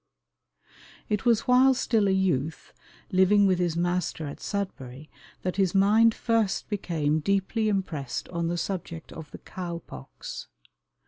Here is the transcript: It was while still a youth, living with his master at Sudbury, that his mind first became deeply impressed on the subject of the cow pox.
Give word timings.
It 1.09 1.25
was 1.25 1.41
while 1.41 1.75
still 1.75 2.07
a 2.07 2.11
youth, 2.11 2.73
living 3.11 3.45
with 3.45 3.59
his 3.59 3.77
master 3.77 4.25
at 4.25 4.39
Sudbury, 4.39 5.11
that 5.43 5.57
his 5.57 5.75
mind 5.75 6.15
first 6.15 6.67
became 6.69 7.19
deeply 7.19 7.69
impressed 7.69 8.27
on 8.29 8.47
the 8.47 8.57
subject 8.57 9.11
of 9.11 9.29
the 9.29 9.37
cow 9.37 9.77
pox. 9.85 10.47